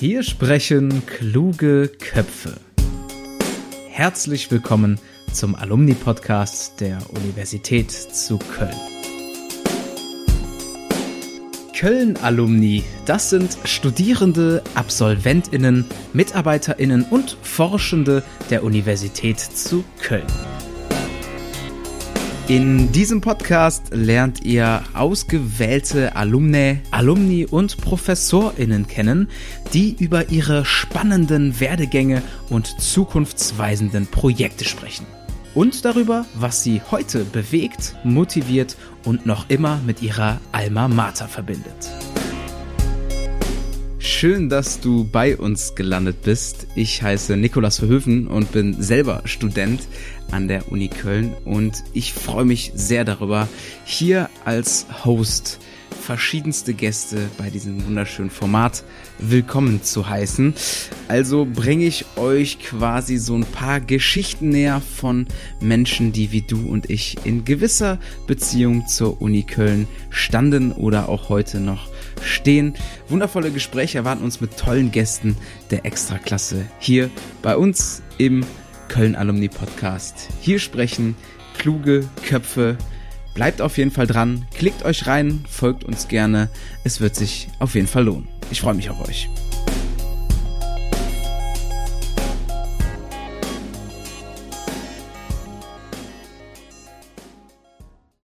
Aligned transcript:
Hier 0.00 0.24
sprechen 0.24 1.06
kluge 1.06 1.88
Köpfe. 2.00 2.54
Herzlich 3.88 4.50
willkommen 4.50 4.98
zum 5.32 5.54
Alumni-Podcast 5.54 6.80
der 6.80 6.98
Universität 7.10 7.92
zu 7.92 8.38
Köln. 8.38 8.74
Köln-Alumni, 11.78 12.82
das 13.06 13.30
sind 13.30 13.56
Studierende, 13.64 14.64
Absolventinnen, 14.74 15.84
Mitarbeiterinnen 16.12 17.04
und 17.04 17.38
Forschende 17.42 18.24
der 18.50 18.64
Universität 18.64 19.38
zu 19.38 19.84
Köln. 20.02 20.26
In 22.46 22.92
diesem 22.92 23.22
Podcast 23.22 23.94
lernt 23.94 24.44
ihr 24.44 24.82
ausgewählte 24.92 26.14
Alumni, 26.14 26.80
Alumni 26.90 27.46
und 27.46 27.78
Professorinnen 27.78 28.86
kennen, 28.86 29.30
die 29.72 29.96
über 29.98 30.28
ihre 30.28 30.66
spannenden 30.66 31.58
Werdegänge 31.58 32.22
und 32.50 32.66
zukunftsweisenden 32.66 34.06
Projekte 34.08 34.66
sprechen. 34.66 35.06
Und 35.54 35.86
darüber, 35.86 36.26
was 36.34 36.62
sie 36.62 36.82
heute 36.90 37.24
bewegt, 37.24 37.96
motiviert 38.04 38.76
und 39.06 39.24
noch 39.24 39.48
immer 39.48 39.80
mit 39.86 40.02
ihrer 40.02 40.38
Alma 40.52 40.86
Mater 40.86 41.28
verbindet. 41.28 42.03
Schön, 44.24 44.48
dass 44.48 44.80
du 44.80 45.04
bei 45.04 45.36
uns 45.36 45.74
gelandet 45.74 46.22
bist. 46.22 46.66
Ich 46.74 47.02
heiße 47.02 47.36
Nikolas 47.36 47.80
Verhöfen 47.80 48.26
und 48.26 48.52
bin 48.52 48.80
selber 48.80 49.20
Student 49.26 49.82
an 50.30 50.48
der 50.48 50.72
Uni 50.72 50.88
Köln 50.88 51.34
und 51.44 51.84
ich 51.92 52.14
freue 52.14 52.46
mich 52.46 52.72
sehr 52.74 53.04
darüber, 53.04 53.48
hier 53.84 54.30
als 54.46 54.86
Host 55.04 55.60
verschiedenste 56.04 56.74
Gäste 56.74 57.30
bei 57.38 57.48
diesem 57.48 57.86
wunderschönen 57.86 58.28
Format 58.28 58.84
willkommen 59.18 59.82
zu 59.82 60.06
heißen. 60.06 60.52
Also 61.08 61.46
bringe 61.46 61.86
ich 61.86 62.04
euch 62.16 62.58
quasi 62.58 63.16
so 63.16 63.34
ein 63.34 63.46
paar 63.46 63.80
Geschichten 63.80 64.50
näher 64.50 64.82
von 64.82 65.26
Menschen, 65.60 66.12
die 66.12 66.30
wie 66.30 66.42
du 66.42 66.68
und 66.68 66.90
ich 66.90 67.16
in 67.24 67.46
gewisser 67.46 67.98
Beziehung 68.26 68.86
zur 68.86 69.22
Uni 69.22 69.44
Köln 69.44 69.88
standen 70.10 70.72
oder 70.72 71.08
auch 71.08 71.30
heute 71.30 71.58
noch 71.58 71.88
stehen. 72.22 72.74
Wundervolle 73.08 73.50
Gespräche 73.50 73.98
erwarten 73.98 74.24
uns 74.24 74.42
mit 74.42 74.58
tollen 74.58 74.92
Gästen 74.92 75.36
der 75.70 75.86
Extraklasse 75.86 76.66
hier 76.78 77.10
bei 77.40 77.56
uns 77.56 78.02
im 78.18 78.44
Köln 78.88 79.16
Alumni 79.16 79.48
Podcast. 79.48 80.28
Hier 80.40 80.58
sprechen 80.58 81.16
kluge 81.56 82.06
Köpfe. 82.26 82.76
Bleibt 83.34 83.60
auf 83.60 83.78
jeden 83.78 83.90
Fall 83.90 84.06
dran, 84.06 84.46
klickt 84.54 84.84
euch 84.84 85.06
rein, 85.06 85.44
folgt 85.50 85.84
uns 85.84 86.08
gerne. 86.08 86.48
Es 86.84 87.00
wird 87.00 87.16
sich 87.16 87.48
auf 87.58 87.74
jeden 87.74 87.88
Fall 87.88 88.04
lohnen. 88.04 88.28
Ich 88.50 88.60
freue 88.60 88.74
mich 88.74 88.90
auf 88.90 89.06
euch. 89.08 89.28